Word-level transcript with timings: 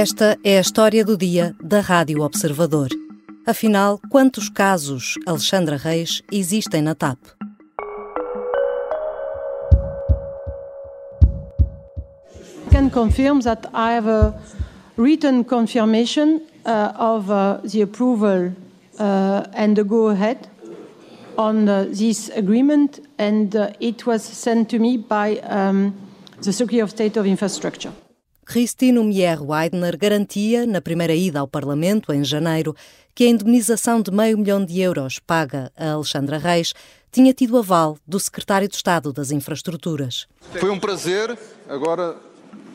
Esta 0.00 0.38
é 0.42 0.56
a 0.56 0.62
história 0.62 1.04
do 1.04 1.14
dia 1.14 1.54
da 1.62 1.80
Rádio 1.80 2.22
Observador. 2.22 2.88
Afinal, 3.46 4.00
quantos 4.08 4.48
casos 4.48 5.16
Alexandra 5.26 5.76
Reis 5.76 6.22
existem 6.32 6.80
na 6.80 6.94
TAP? 6.94 7.18
can 12.70 12.88
confirm 12.88 13.40
that 13.40 13.68
I 13.74 13.92
have 13.92 14.08
a 14.08 14.34
written 14.96 15.44
confirmation 15.44 16.40
uh, 16.64 16.94
of 16.96 17.30
uh, 17.30 17.60
the 17.62 17.82
approval 17.82 18.54
uh, 18.98 19.44
and 19.52 19.76
the 19.76 19.84
go 19.84 20.08
ahead 20.08 20.48
on 21.36 21.68
uh, 21.68 21.84
this 21.90 22.30
agreement, 22.30 23.00
and 23.18 23.54
uh, 23.54 23.68
it 23.80 24.06
was 24.06 24.22
sent 24.22 24.70
to 24.70 24.78
me 24.78 24.96
by 24.96 25.40
um, 25.40 25.92
the 26.40 26.54
Secretary 26.54 26.80
of 26.80 26.88
State 26.88 27.18
of 27.18 27.26
Infrastructure. 27.26 27.92
Cristino 28.50 29.04
Mier 29.04 29.40
Weidner 29.40 29.96
garantia, 29.96 30.66
na 30.66 30.80
primeira 30.80 31.14
ida 31.14 31.38
ao 31.38 31.46
Parlamento, 31.46 32.12
em 32.12 32.24
janeiro, 32.24 32.74
que 33.14 33.22
a 33.22 33.28
indemnização 33.28 34.02
de 34.02 34.10
meio 34.10 34.36
milhão 34.36 34.64
de 34.64 34.80
euros 34.80 35.20
paga 35.20 35.70
a 35.76 35.92
Alexandra 35.92 36.36
Reis 36.36 36.74
tinha 37.12 37.32
tido 37.32 37.56
aval 37.56 37.96
do 38.04 38.18
Secretário 38.18 38.66
de 38.66 38.74
Estado 38.74 39.12
das 39.12 39.30
Infraestruturas. 39.30 40.26
Foi 40.58 40.68
um 40.68 40.80
prazer, 40.80 41.38
agora 41.68 42.16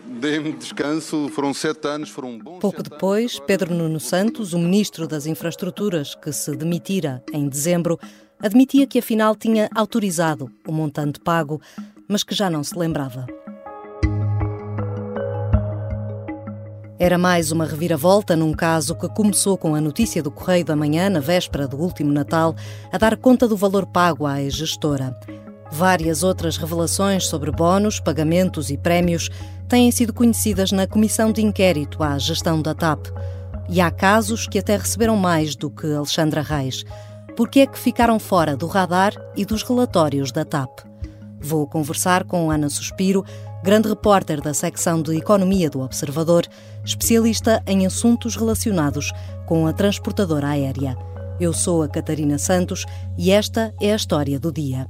dei-me 0.06 0.54
descanso, 0.54 1.28
foram 1.28 1.54
sete 1.54 1.86
anos, 1.90 2.10
foram 2.10 2.40
bons 2.40 2.60
Pouco 2.60 2.82
depois, 2.82 3.38
Pedro 3.42 3.76
Nuno 3.76 4.00
Santos, 4.00 4.54
o 4.54 4.58
Ministro 4.58 5.10
das 5.10 5.26
Infraestruturas, 5.26 6.16
que 6.16 6.32
se 6.32 6.56
demitira 6.56 7.22
em 7.34 7.50
dezembro, 7.50 8.00
admitia 8.40 8.88
que 8.88 9.00
afinal 9.00 9.36
tinha 9.36 9.70
autorizado 9.76 10.50
o 10.66 10.72
montante 10.72 11.20
pago, 11.20 11.60
mas 12.08 12.24
que 12.24 12.34
já 12.34 12.50
não 12.50 12.64
se 12.64 12.80
lembrava. 12.80 13.28
Era 16.98 17.18
mais 17.18 17.52
uma 17.52 17.66
reviravolta 17.66 18.38
num 18.38 18.54
caso 18.54 18.96
que 18.96 19.10
começou 19.10 19.58
com 19.58 19.76
a 19.76 19.82
notícia 19.82 20.24
do 20.24 20.32
Correio 20.32 20.64
da 20.64 20.78
Manhã, 20.78 21.10
na 21.10 21.20
véspera 21.20 21.68
do 21.68 21.76
último 21.76 22.10
Natal, 22.10 22.56
a 22.90 22.98
dar 22.98 23.18
conta 23.18 23.50
do 23.50 23.58
valor 23.58 23.86
pago 23.86 24.26
à 24.26 24.42
ex-gestora. 24.42 25.14
Várias 25.70 26.24
outras 26.24 26.56
revelações 26.56 27.28
sobre 27.28 27.52
bónus, 27.52 28.00
pagamentos 28.00 28.70
e 28.70 28.78
prémios 28.78 29.30
têm 29.68 29.92
sido 29.92 30.14
conhecidas 30.14 30.72
na 30.72 30.88
Comissão 30.88 31.34
de 31.34 31.42
Inquérito 31.42 32.02
à 32.02 32.18
Gestão 32.18 32.62
da 32.62 32.74
TAP. 32.74 33.08
E 33.68 33.82
há 33.82 33.92
casos 33.92 34.48
que 34.48 34.60
até 34.60 34.78
receberam 34.78 35.18
mais 35.18 35.54
do 35.54 35.70
que 35.70 35.92
Alexandra 35.94 36.42
Reis. 36.42 36.86
Por 37.36 37.50
que 37.50 37.60
é 37.60 37.68
que 37.68 37.78
ficaram 37.78 38.18
fora 38.20 38.56
do 38.56 38.68
radar 38.68 39.14
e 39.36 39.44
dos 39.44 39.64
relatórios 39.64 40.32
da 40.32 40.46
TAP? 40.46 40.80
Vou 41.42 41.68
conversar 41.68 42.24
com 42.24 42.50
Ana 42.50 42.70
Suspiro, 42.70 43.26
grande 43.66 43.90
repórter 43.90 44.42
da 44.42 44.54
secção 44.54 45.02
de 45.02 45.18
Economia 45.18 45.72
do 45.72 45.82
Observador, 45.82 46.46
especialista 46.84 47.64
em 47.66 47.84
assuntos 47.84 48.36
relacionados 48.36 49.12
com 49.48 49.66
a 49.66 49.74
transportadora 49.74 50.50
aérea. 50.50 50.96
Eu 51.40 51.52
sou 51.52 51.82
a 51.82 51.90
Catarina 51.90 52.38
Santos 52.38 52.86
e 53.18 53.32
esta 53.32 53.74
é 53.82 53.92
a 53.92 53.96
história 53.96 54.40
do 54.40 54.54
dia. 54.54 54.88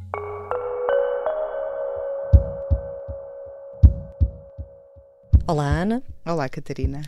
Olá, 5.47 5.67
Ana. 5.67 6.03
Olá, 6.25 6.49
Catarina. 6.49 7.01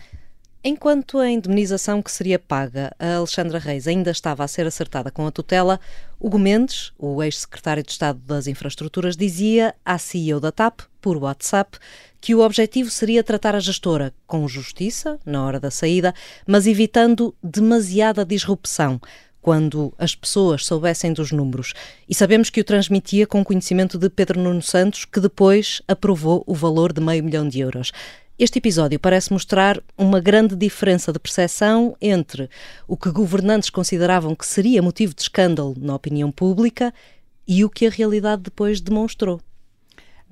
Enquanto 0.70 1.18
a 1.20 1.30
indemnização 1.30 2.02
que 2.02 2.12
seria 2.12 2.38
paga 2.38 2.94
a 3.00 3.16
Alexandra 3.16 3.58
Reis 3.58 3.88
ainda 3.88 4.12
estava 4.12 4.44
a 4.44 4.48
ser 4.50 4.68
acertada 4.68 5.10
com 5.10 5.26
a 5.26 5.32
tutela, 5.32 5.80
Hugo 6.20 6.38
Mendes, 6.38 6.92
o 7.00 7.24
ex-secretário 7.24 7.82
de 7.82 7.90
Estado 7.90 8.20
das 8.20 8.48
Infraestruturas, 8.48 9.16
dizia 9.16 9.74
à 9.86 9.98
CEO 9.98 10.42
da 10.42 10.52
TAP, 10.52 10.82
por 11.00 11.16
WhatsApp, 11.16 11.78
que 12.20 12.36
o 12.36 12.42
objetivo 12.42 12.90
seria 12.90 13.24
tratar 13.24 13.56
a 13.56 13.62
gestora 13.62 14.14
com 14.28 14.46
justiça, 14.46 15.18
na 15.26 15.46
hora 15.46 15.58
da 15.58 15.72
saída, 15.72 16.14
mas 16.46 16.68
evitando 16.68 17.34
demasiada 17.42 18.26
disrupção, 18.26 19.00
quando 19.42 19.94
as 19.98 20.14
pessoas 20.14 20.66
soubessem 20.66 21.14
dos 21.14 21.32
números. 21.32 21.74
E 22.10 22.14
sabemos 22.14 22.50
que 22.50 22.60
o 22.60 22.66
transmitia 22.66 23.26
com 23.26 23.42
conhecimento 23.42 23.98
de 23.98 24.10
Pedro 24.10 24.42
Nuno 24.42 24.62
Santos, 24.62 25.06
que 25.06 25.22
depois 25.22 25.82
aprovou 25.88 26.44
o 26.46 26.54
valor 26.54 26.92
de 26.92 27.00
meio 27.00 27.24
milhão 27.24 27.48
de 27.48 27.62
euros. 27.62 27.94
Este 28.40 28.60
episódio 28.60 29.00
parece 29.00 29.34
mostrar 29.34 29.82
uma 29.98 30.20
grande 30.20 30.56
diferença 30.56 31.12
de 31.12 31.18
percepção 31.18 31.98
entre 32.00 32.48
o 32.88 32.96
que 32.96 33.10
governantes 33.10 33.72
consideravam 33.72 34.36
que 34.36 34.46
seria 34.46 34.80
motivo 34.80 35.16
de 35.16 35.24
escândalo 35.24 35.74
na 35.76 35.96
opinião 35.96 36.32
pública 36.32 36.94
e 37.48 37.66
o 37.66 37.70
que 37.70 37.88
a 37.88 37.90
realidade 37.90 38.44
depois 38.44 38.80
demonstrou. 38.80 39.42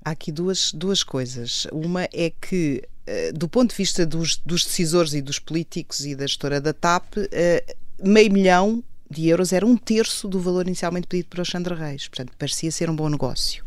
Há 0.03 0.11
aqui 0.11 0.31
duas, 0.31 0.71
duas 0.71 1.01
coisas. 1.01 1.65
Uma 1.71 2.03
é 2.13 2.29
que, 2.29 2.83
eh, 3.07 3.31
do 3.31 3.49
ponto 3.49 3.71
de 3.71 3.75
vista 3.75 4.05
dos, 4.05 4.37
dos 4.37 4.63
decisores 4.63 5.15
e 5.15 5.21
dos 5.21 5.39
políticos 5.39 6.05
e 6.05 6.13
da 6.13 6.27
gestora 6.27 6.61
da 6.61 6.73
TAP, 6.73 7.17
eh, 7.31 7.75
meio 7.99 8.31
milhão 8.31 8.83
de 9.09 9.29
euros 9.29 9.51
era 9.51 9.65
um 9.65 9.75
terço 9.75 10.27
do 10.27 10.39
valor 10.39 10.67
inicialmente 10.67 11.07
pedido 11.07 11.29
por 11.29 11.39
Alexandre 11.39 11.73
Reis. 11.73 12.07
Portanto, 12.07 12.33
parecia 12.37 12.71
ser 12.71 12.87
um 12.87 12.95
bom 12.95 13.09
negócio. 13.09 13.65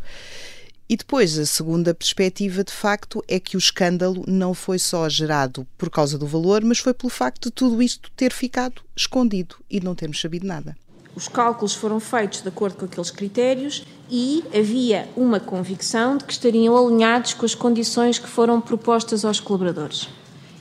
E 0.90 0.96
depois, 0.96 1.38
a 1.38 1.44
segunda 1.44 1.92
perspectiva, 1.92 2.64
de 2.64 2.72
facto, 2.72 3.22
é 3.28 3.38
que 3.38 3.56
o 3.56 3.58
escândalo 3.58 4.24
não 4.26 4.54
foi 4.54 4.78
só 4.78 5.06
gerado 5.06 5.66
por 5.76 5.90
causa 5.90 6.16
do 6.16 6.26
valor, 6.26 6.64
mas 6.64 6.78
foi 6.78 6.94
pelo 6.94 7.10
facto 7.10 7.44
de 7.44 7.50
tudo 7.50 7.82
isto 7.82 8.10
ter 8.16 8.32
ficado 8.32 8.80
escondido 8.96 9.56
e 9.70 9.80
não 9.80 9.94
termos 9.94 10.18
sabido 10.18 10.46
nada. 10.46 10.74
Os 11.14 11.28
cálculos 11.28 11.74
foram 11.74 12.00
feitos 12.00 12.40
de 12.40 12.48
acordo 12.48 12.76
com 12.76 12.86
aqueles 12.86 13.10
critérios 13.10 13.84
e 14.08 14.42
havia 14.54 15.06
uma 15.14 15.38
convicção 15.38 16.16
de 16.16 16.24
que 16.24 16.32
estariam 16.32 16.74
alinhados 16.74 17.34
com 17.34 17.44
as 17.44 17.54
condições 17.54 18.18
que 18.18 18.28
foram 18.28 18.58
propostas 18.58 19.26
aos 19.26 19.40
colaboradores. 19.40 20.08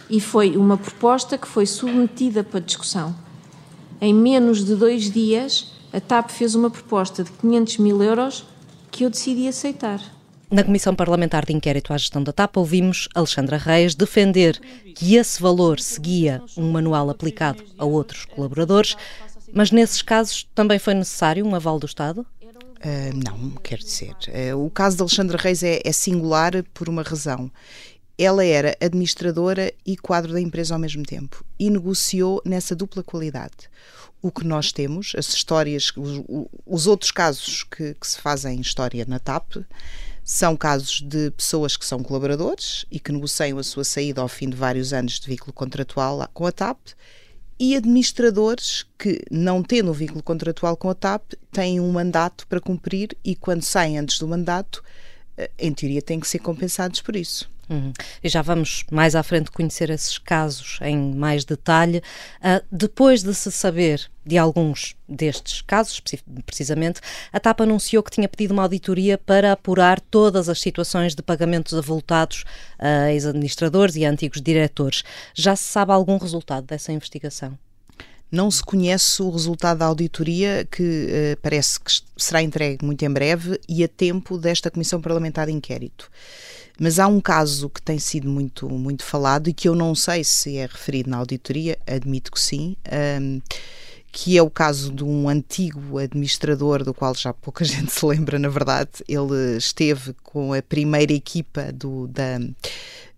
E 0.10 0.20
foi 0.20 0.58
uma 0.58 0.76
proposta 0.76 1.38
que 1.38 1.48
foi 1.48 1.66
submetida 1.66 2.44
para 2.44 2.60
discussão. 2.60 3.16
Em 4.02 4.14
menos 4.14 4.66
de 4.66 4.76
dois 4.76 5.10
dias, 5.10 5.72
a 5.94 6.02
TAP 6.02 6.32
fez 6.32 6.54
uma 6.54 6.70
proposta 6.70 7.24
de 7.24 7.32
500 7.32 7.78
mil 7.78 8.04
euros 8.04 8.46
que 8.92 9.06
eu 9.06 9.10
decidi 9.10 9.48
aceitar. 9.48 10.17
Na 10.50 10.64
Comissão 10.64 10.96
Parlamentar 10.96 11.46
de 11.46 11.52
Inquérito 11.52 11.94
à 11.94 11.98
Gestão 11.98 12.24
da 12.24 12.32
TAP, 12.32 12.56
ouvimos 12.56 13.10
Alexandra 13.14 13.58
Reis 13.58 13.94
defender 13.94 14.58
que 14.96 15.16
esse 15.16 15.42
valor 15.42 15.78
seguia 15.80 16.42
um 16.56 16.72
manual 16.72 17.10
aplicado 17.10 17.64
a 17.78 17.84
outros 17.84 18.24
colaboradores, 18.24 18.96
mas 19.54 19.72
nesses 19.72 20.02
casos 20.02 20.48
também 20.56 20.80
foi 20.80 20.94
necessário 20.94 21.46
um 21.46 21.54
aval 21.54 21.78
do 21.78 21.86
Estado? 21.86 22.26
Uh, 22.42 23.14
não, 23.26 23.52
quer 23.62 23.80
dizer. 23.80 24.16
Uh, 24.54 24.66
o 24.66 24.70
caso 24.70 24.96
de 24.96 25.02
Alexandra 25.02 25.38
Reis 25.38 25.64
é, 25.64 25.82
é 25.84 25.92
singular 25.92 26.64
por 26.74 26.88
uma 26.88 27.02
razão 27.02 27.52
ela 28.18 28.44
era 28.44 28.76
administradora 28.82 29.72
e 29.86 29.96
quadro 29.96 30.34
da 30.34 30.42
empresa 30.42 30.74
ao 30.74 30.80
mesmo 30.80 31.04
tempo 31.04 31.46
e 31.60 31.70
negociou 31.70 32.42
nessa 32.44 32.76
dupla 32.76 33.04
qualidade. 33.04 33.70
O 34.22 34.32
que 34.32 34.44
nós 34.44 34.72
temos, 34.72 35.14
as 35.16 35.28
histórias, 35.28 35.94
os, 35.96 36.24
os 36.66 36.88
outros 36.88 37.12
casos 37.12 37.64
que, 37.64 37.94
que, 37.94 38.08
se 38.08 38.20
fazem 38.20 38.60
história 38.60 39.06
na 39.08 39.20
TAP, 39.20 39.58
são 40.30 40.58
casos 40.58 41.00
de 41.00 41.32
pessoas 41.32 41.78
que 41.78 41.86
são 41.86 42.04
colaboradores 42.04 42.86
e 42.92 43.00
que 43.00 43.14
negociam 43.14 43.58
a 43.58 43.64
sua 43.64 43.86
saída 43.86 44.20
ao 44.20 44.28
fim 44.28 44.50
de 44.50 44.58
vários 44.58 44.92
anos 44.92 45.22
de 45.22 45.26
vínculo 45.26 45.54
contratual 45.54 46.28
com 46.34 46.46
a 46.46 46.52
TAP 46.52 46.78
e 47.58 47.78
administradores 47.78 48.86
que, 49.00 49.24
não 49.32 49.64
tendo 49.64 49.90
um 49.90 49.94
vínculo 49.94 50.22
contratual 50.22 50.76
com 50.76 50.90
a 50.90 50.94
TAP, 50.94 51.32
têm 51.50 51.80
um 51.80 51.90
mandato 51.94 52.46
para 52.46 52.60
cumprir 52.60 53.18
e, 53.24 53.38
quando 53.38 53.62
saem 53.62 53.98
antes 53.98 54.20
do 54.20 54.28
mandato, 54.28 54.84
eh, 55.38 55.50
em 55.58 55.74
teoria, 55.74 56.02
têm 56.02 56.20
que 56.20 56.28
ser 56.28 56.40
compensados 56.40 57.00
por 57.00 57.16
isso. 57.16 57.50
Uhum. 57.70 57.92
E 58.24 58.30
já 58.30 58.42
vamos 58.42 58.86
mais 58.92 59.14
à 59.16 59.22
frente 59.24 59.52
conhecer 59.52 59.90
esses 59.90 60.18
casos 60.18 60.80
em 60.82 61.14
mais 61.14 61.44
detalhe. 61.44 62.02
Uh, 62.40 62.64
depois 62.72 63.24
de 63.24 63.34
se 63.34 63.52
saber 63.52 64.10
de 64.26 64.38
alguns 64.38 64.96
destes 65.08 65.62
casos, 65.62 66.02
precisamente, 66.46 67.00
a 67.32 67.40
TAP 67.40 67.62
anunciou 67.62 68.04
que 68.04 68.12
tinha 68.12 68.28
pedido 68.28 68.54
uma 68.54 68.64
auditoria 68.64 69.18
para 69.18 69.54
apurar 69.54 70.00
todas 70.00 70.50
as 70.50 70.60
situações 70.60 71.16
de 71.16 71.22
pagamentos 71.22 71.74
avultados 71.74 72.44
a 72.78 73.12
ex-administradores 73.12 73.96
e 73.96 74.06
a 74.06 74.10
antigos 74.10 74.42
diretores. 74.42 75.04
Já 75.34 75.56
se 75.56 75.64
sabe 75.64 75.92
algum 75.92 76.18
resultado 76.18 76.66
dessa 76.66 76.92
investigação? 76.92 77.58
Não 78.30 78.52
se 78.52 78.62
conhece 78.62 79.22
o 79.22 79.30
resultado 79.30 79.78
da 79.78 79.86
auditoria, 79.86 80.68
que 80.70 80.84
uh, 80.84 81.42
parece 81.42 81.80
que 81.80 81.92
será 82.18 82.42
entregue 82.42 82.84
muito 82.84 83.04
em 83.04 83.10
breve 83.10 83.60
e 83.70 83.84
a 83.84 83.88
tempo 83.88 84.38
desta 84.38 84.70
Comissão 84.70 85.02
Parlamentar 85.02 85.48
de 85.48 85.54
Inquérito. 85.54 86.12
Mas 86.80 87.00
há 87.00 87.08
um 87.08 87.20
caso 87.20 87.70
que 87.70 87.82
tem 87.82 87.98
sido 88.00 88.30
muito, 88.30 88.70
muito 88.70 89.04
falado 89.04 89.50
e 89.50 89.54
que 89.54 89.68
eu 89.68 89.76
não 89.76 89.96
sei 89.96 90.24
se 90.24 90.58
é 90.58 90.66
referido 90.66 91.10
na 91.10 91.18
auditoria, 91.18 91.78
admito 91.88 92.32
que 92.32 92.40
sim. 92.40 92.76
Um, 93.22 93.42
que 94.12 94.36
é 94.36 94.42
o 94.42 94.50
caso 94.50 94.92
de 94.92 95.04
um 95.04 95.30
antigo 95.30 96.00
administrador, 96.00 96.84
do 96.84 96.94
qual 96.94 97.14
já 97.14 97.34
pouca 97.34 97.64
gente 97.66 97.92
se 97.92 98.06
lembra, 98.06 98.40
na 98.40 98.50
verdade. 98.50 98.90
Ele 99.08 99.58
esteve 99.58 100.14
com 100.24 100.54
a 100.54 100.62
primeira 100.62 101.14
equipa 101.14 101.72
do, 101.72 102.08
da, 102.08 102.40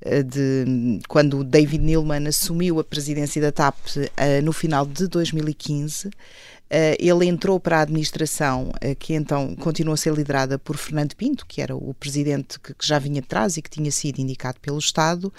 de, 0.06 1.00
quando 1.07 1.44
David 1.44 1.84
Neilman 1.84 2.28
assumiu 2.28 2.80
a 2.80 2.84
presidência 2.84 3.42
da 3.42 3.51
TAP 3.51 3.75
uh, 3.98 4.44
no 4.44 4.54
final 4.54 4.86
de 4.86 5.07
2015. 5.07 6.07
Uh, 6.07 6.94
ele 7.00 7.25
entrou 7.25 7.60
para 7.60 7.80
a 7.80 7.81
administração, 7.81 8.69
uh, 8.69 8.96
que 8.98 9.13
então 9.13 9.56
continua 9.56 9.96
a 9.96 9.98
ser 9.98 10.13
liderada 10.13 10.57
por 10.57 10.78
Fernando 10.78 11.16
Pinto, 11.16 11.46
que 11.48 11.62
era 11.62 11.75
o 11.75 11.94
presidente 11.96 12.60
que, 12.60 12.74
que, 12.75 12.88
já 12.88 13.00
vinha 13.00 13.19
atrás 13.19 13.57
e 13.57 13.62
que 13.62 13.69
tinha 13.69 13.92
sido 13.92 14.19
indicado 14.19 14.60
pelo 14.62 14.78
Estado. 14.78 15.34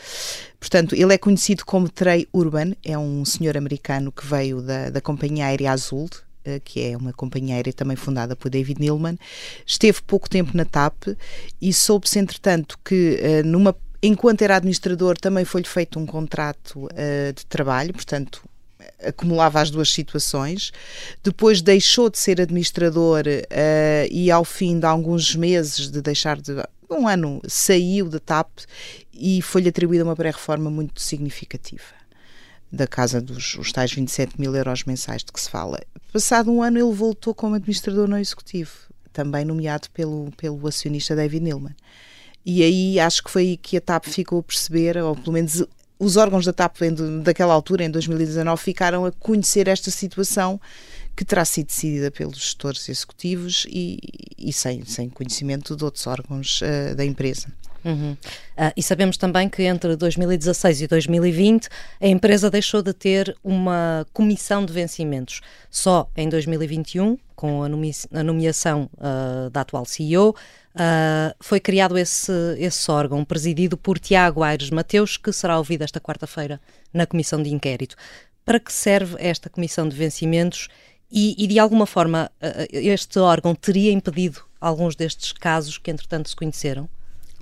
Portanto, 0.59 0.95
ele 0.95 1.15
é 1.15 1.19
conhecido 1.19 1.65
como 1.65 1.89
Trey 1.89 2.29
Urban, 2.33 2.75
é 2.85 2.99
um 2.99 3.25
senhor 3.25 3.56
americano 3.56 4.11
que 4.11 4.27
veio 4.27 4.61
da, 4.61 4.91
da 4.91 5.01
Companhia 5.01 5.47
Aérea 5.47 5.73
Azul, 5.73 6.09
que 6.65 6.81
é 6.81 6.97
uma 6.97 7.13
companhia 7.13 7.55
aérea 7.55 7.73
também 7.73 7.97
fundada 7.97 8.35
por 8.35 8.51
David 8.51 8.81
Neilman. 8.81 9.17
Esteve 9.65 10.01
pouco 10.03 10.29
tempo 10.29 10.56
na 10.56 10.65
TAP 10.65 11.09
e 11.61 11.73
soube-se, 11.73 12.19
entretanto, 12.19 12.79
que 12.83 13.43
numa 13.45 13.77
enquanto 14.02 14.43
era 14.43 14.56
administrador, 14.56 15.17
também 15.19 15.44
foi-lhe 15.44 15.67
feito 15.67 15.99
um 15.99 16.06
contrato 16.06 16.87
uh, 16.87 17.32
de 17.35 17.44
trabalho, 17.47 17.93
portanto, 17.93 18.43
acumulava 19.02 19.61
as 19.61 19.70
duas 19.70 19.91
situações. 19.91 20.73
Depois 21.23 21.62
deixou 21.62 22.11
de 22.11 22.19
ser 22.19 22.41
administrador 22.41 23.25
uh, 23.26 24.08
e, 24.11 24.31
ao 24.31 24.44
fim 24.44 24.79
de 24.79 24.87
alguns 24.87 25.35
meses 25.35 25.91
de 25.91 26.00
deixar 26.00 26.41
de. 26.41 26.52
Um 26.93 27.06
ano 27.06 27.41
saiu 27.47 28.08
da 28.08 28.19
TAP 28.19 28.49
e 29.14 29.41
foi-lhe 29.43 29.69
atribuída 29.69 30.03
uma 30.03 30.17
pré-reforma 30.17 30.69
muito 30.69 31.00
significativa 31.00 32.00
da 32.73 32.87
casa 32.87 33.20
dos 33.20 33.55
os 33.56 33.73
tais 33.73 33.93
27 33.93 34.41
mil 34.41 34.55
euros 34.55 34.85
mensais 34.85 35.23
de 35.23 35.32
que 35.32 35.41
se 35.41 35.49
fala. 35.49 35.81
Passado 36.12 36.50
um 36.50 36.62
ano, 36.62 36.79
ele 36.79 36.94
voltou 36.94 37.35
como 37.35 37.55
administrador 37.55 38.08
não 38.08 38.19
executivo, 38.19 38.73
também 39.12 39.44
nomeado 39.44 39.88
pelo, 39.91 40.31
pelo 40.37 40.67
acionista 40.67 41.17
David 41.17 41.44
Neilman. 41.44 41.75
E 42.45 42.63
aí 42.63 43.01
acho 43.01 43.23
que 43.23 43.31
foi 43.31 43.43
aí 43.43 43.57
que 43.57 43.77
a 43.77 43.81
TAP 43.81 44.07
ficou 44.07 44.41
a 44.41 44.43
perceber, 44.43 44.97
ou 44.97 45.15
pelo 45.15 45.33
menos 45.33 45.65
os 45.99 46.17
órgãos 46.17 46.47
da 46.47 46.53
TAP 46.53 46.79
daquela 47.23 47.53
altura, 47.53 47.85
em 47.85 47.91
2019, 47.91 48.61
ficaram 48.63 49.05
a 49.05 49.13
conhecer 49.13 49.69
esta 49.69 49.91
situação 49.91 50.59
que 51.15 51.25
terá 51.25 51.45
sido 51.45 51.67
decidida 51.67 52.11
pelos 52.11 52.39
gestores 52.39 52.89
executivos 52.89 53.67
e, 53.69 53.99
e 54.39 54.53
sem, 54.53 54.85
sem 54.87 55.11
conhecimento 55.11 55.77
de 55.77 55.85
outros 55.85 56.07
órgãos 56.07 56.63
uh, 56.63 56.95
da 56.95 57.05
empresa. 57.05 57.49
Uhum. 57.85 58.13
Uh, 58.13 58.73
e 58.77 58.83
sabemos 58.83 59.17
também 59.17 59.49
que 59.49 59.63
entre 59.63 59.97
2016 59.97 60.83
e 60.83 60.87
2020 60.87 61.69
a 62.01 62.07
empresa 62.07 62.51
deixou 62.51 62.83
de 62.83 62.93
ter 62.93 63.37
uma 63.43 64.07
comissão 64.13 64.65
de 64.65 64.73
vencimentos. 64.73 65.41
Só 65.71 66.09
em 66.17 66.29
2021, 66.29 67.19
com 67.35 67.63
a, 67.63 67.69
nomeação 68.23 68.89
uh, 68.95 69.51
da 69.51 69.63
atual 69.63 69.85
CEO, 69.85 70.35
Uh, 70.75 71.34
foi 71.40 71.58
criado 71.58 71.99
esse, 71.99 72.32
esse 72.58 72.90
órgão, 72.90 73.25
presidido 73.25 73.76
por 73.76 73.99
Tiago 73.99 74.43
Aires 74.43 74.70
Mateus, 74.70 75.17
que 75.17 75.32
será 75.32 75.58
ouvido 75.58 75.82
esta 75.82 76.00
quarta-feira 76.00 76.61
na 76.93 77.06
comissão 77.06 77.43
de 77.43 77.52
inquérito. 77.52 77.96
Para 78.44 78.61
que 78.61 78.72
serve 78.72 79.17
esta 79.19 79.50
comissão 79.50 79.88
de 79.88 79.96
vencimentos 79.96 80.69
e, 81.11 81.34
e 81.43 81.46
de 81.46 81.58
alguma 81.58 81.87
forma, 81.87 82.31
uh, 82.40 82.67
este 82.70 83.19
órgão 83.19 83.55
teria 83.55 83.90
impedido 83.90 84.43
alguns 84.61 84.94
destes 84.94 85.32
casos 85.32 85.76
que, 85.76 85.90
entretanto, 85.90 86.28
se 86.28 86.37
conheceram? 86.37 86.88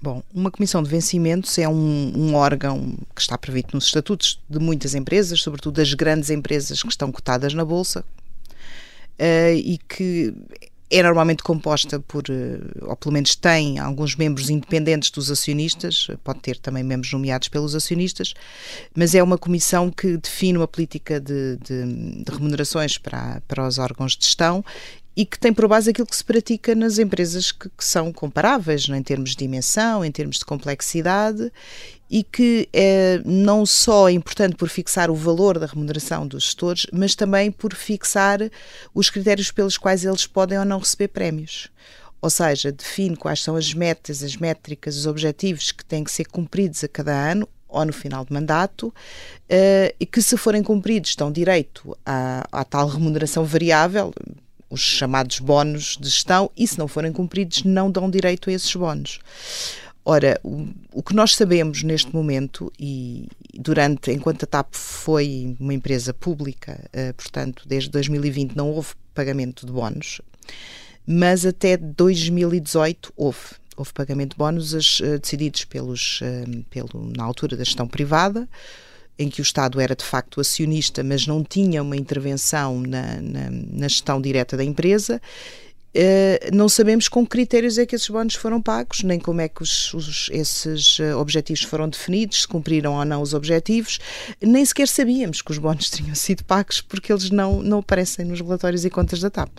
Bom, 0.00 0.22
uma 0.32 0.50
comissão 0.50 0.82
de 0.82 0.88
vencimentos 0.88 1.58
é 1.58 1.68
um, 1.68 2.12
um, 2.16 2.34
órgão 2.34 2.96
que 3.14 3.20
está 3.20 3.36
previsto 3.36 3.74
nos 3.74 3.86
estatutos 3.86 4.40
de 4.48 4.58
muitas 4.58 4.94
empresas, 4.94 5.40
sobretudo 5.40 5.74
das 5.74 5.92
grandes 5.92 6.30
empresas 6.30 6.82
que 6.82 6.88
estão 6.88 7.10
cotadas 7.10 7.52
na 7.52 7.64
Bolsa, 7.64 8.04
uh, 9.18 9.54
e 9.54 9.76
que 9.88 10.32
é 10.90 11.02
normalmente 11.02 11.42
composta 11.42 12.00
por, 12.00 12.24
eh, 12.30 12.60
ou 12.82 12.96
pelo 12.96 13.12
menos 13.12 13.34
tem 13.34 13.78
alguns 13.78 14.16
membros 14.16 14.48
independentes 14.48 15.10
dos 15.10 15.30
acionistas, 15.30 16.08
pode 16.24 16.40
ter 16.40 16.58
também 16.58 16.82
membros 16.82 17.12
nomeados 17.12 17.48
pelos 17.48 17.74
acionistas, 17.74 18.34
mas 18.94 19.14
é 19.14 19.22
uma 19.22 19.36
comissão 19.36 19.90
que 19.90 20.16
define 20.16 20.58
uma 20.58 20.68
política 20.68 21.20
de, 21.20 21.56
de, 21.56 22.24
de 22.24 22.32
remunerações 22.32 22.96
para, 22.96 23.42
para 23.46 23.66
os 23.66 23.78
órgãos 23.78 24.16
de 24.16 24.24
gestão 24.24 24.64
e 25.18 25.26
que 25.26 25.36
tem 25.36 25.52
por 25.52 25.66
base 25.66 25.90
aquilo 25.90 26.06
que 26.06 26.14
se 26.14 26.22
pratica 26.22 26.76
nas 26.76 26.96
empresas 26.96 27.50
que, 27.50 27.68
que 27.68 27.84
são 27.84 28.12
comparáveis 28.12 28.88
em 28.88 29.02
termos 29.02 29.30
de 29.30 29.38
dimensão, 29.38 30.04
em 30.04 30.12
termos 30.12 30.38
de 30.38 30.44
complexidade 30.44 31.52
e 32.08 32.22
que 32.22 32.68
é 32.72 33.20
não 33.24 33.66
só 33.66 34.08
importante 34.08 34.54
por 34.54 34.68
fixar 34.68 35.10
o 35.10 35.16
valor 35.16 35.58
da 35.58 35.66
remuneração 35.66 36.24
dos 36.24 36.44
gestores, 36.44 36.86
mas 36.92 37.16
também 37.16 37.50
por 37.50 37.74
fixar 37.74 38.38
os 38.94 39.10
critérios 39.10 39.50
pelos 39.50 39.76
quais 39.76 40.04
eles 40.04 40.24
podem 40.24 40.56
ou 40.56 40.64
não 40.64 40.78
receber 40.78 41.08
prémios. 41.08 41.68
Ou 42.22 42.30
seja, 42.30 42.70
define 42.70 43.16
quais 43.16 43.42
são 43.42 43.56
as 43.56 43.74
metas, 43.74 44.22
as 44.22 44.36
métricas, 44.36 44.96
os 44.96 45.06
objetivos 45.06 45.72
que 45.72 45.84
têm 45.84 46.04
que 46.04 46.12
ser 46.12 46.26
cumpridos 46.26 46.84
a 46.84 46.88
cada 46.88 47.12
ano 47.12 47.48
ou 47.68 47.84
no 47.84 47.92
final 47.92 48.24
de 48.24 48.32
mandato, 48.32 48.86
uh, 48.86 49.94
e 49.98 50.06
que, 50.06 50.22
se 50.22 50.38
forem 50.38 50.62
cumpridos, 50.62 51.14
dão 51.14 51.30
direito 51.30 51.94
à, 52.06 52.46
à 52.50 52.64
tal 52.64 52.88
remuneração 52.88 53.44
variável, 53.44 54.10
os 54.70 54.80
chamados 54.80 55.38
bónus 55.38 55.96
de 56.00 56.08
gestão, 56.08 56.50
e 56.56 56.66
se 56.66 56.78
não 56.78 56.88
forem 56.88 57.12
cumpridos, 57.12 57.62
não 57.64 57.90
dão 57.90 58.10
direito 58.10 58.50
a 58.50 58.52
esses 58.52 58.74
bónus. 58.74 59.20
Ora, 60.04 60.40
o, 60.42 60.66
o, 60.92 61.02
que 61.02 61.14
nós 61.14 61.34
sabemos 61.34 61.82
neste 61.82 62.14
momento, 62.14 62.72
e 62.80 63.28
durante, 63.52 64.10
enquanto 64.10 64.44
a 64.44 64.46
TAP 64.46 64.74
foi 64.74 65.54
uma 65.60 65.74
empresa 65.74 66.14
pública, 66.14 66.80
uh, 66.86 67.12
portanto, 67.12 67.64
desde 67.66 67.90
2020 67.90 68.56
não 68.56 68.70
houve 68.70 68.94
pagamento 69.12 69.66
de 69.66 69.72
bónus, 69.72 70.22
mas 71.06 71.44
até 71.44 71.76
2018 71.76 73.12
houve. 73.16 73.58
Houve 73.76 73.92
pagamento 73.92 74.30
de 74.30 74.38
bónus 74.38 74.72
uh, 75.00 75.18
decididos 75.20 75.64
pelos, 75.66 76.20
uh, 76.22 76.64
pelo, 76.70 77.12
na 77.14 77.24
altura 77.24 77.56
da 77.56 77.62
gestão 77.62 77.86
privada, 77.86 78.48
em 79.18 79.28
que 79.28 79.40
o 79.40 79.42
Estado 79.42 79.80
era 79.80 79.96
de 79.96 80.04
facto 80.04 80.40
acionista, 80.40 81.02
mas 81.02 81.26
não 81.26 81.42
tinha 81.42 81.82
uma 81.82 81.96
intervenção 81.96 82.80
na, 82.80 83.20
na, 83.20 83.50
na 83.50 83.88
gestão 83.88 84.20
direta 84.20 84.56
da 84.56 84.64
empresa. 84.64 85.20
Uh, 85.94 86.54
não 86.54 86.68
sabemos 86.68 87.08
com 87.08 87.24
que 87.24 87.30
critérios 87.30 87.78
é 87.78 87.86
que 87.86 87.96
esses 87.96 88.08
bónus 88.08 88.34
foram 88.34 88.60
pagos, 88.60 89.02
nem 89.02 89.18
como 89.18 89.40
é 89.40 89.48
que 89.48 89.62
os, 89.62 89.92
os, 89.94 90.28
esses 90.30 90.98
uh, 90.98 91.16
objetivos 91.18 91.62
foram 91.62 91.88
definidos, 91.88 92.42
se 92.42 92.48
cumpriram 92.48 92.94
ou 92.94 93.04
não 93.04 93.22
os 93.22 93.32
objetivos, 93.32 93.98
nem 94.40 94.64
sequer 94.64 94.86
sabíamos 94.86 95.40
que 95.40 95.50
os 95.50 95.58
bónus 95.58 95.88
tinham 95.90 96.14
sido 96.14 96.44
pagos 96.44 96.80
porque 96.82 97.10
eles 97.12 97.30
não, 97.30 97.62
não 97.62 97.78
aparecem 97.78 98.24
nos 98.24 98.40
relatórios 98.40 98.84
e 98.84 98.90
contas 98.90 99.20
da 99.20 99.30
TAP. 99.30 99.50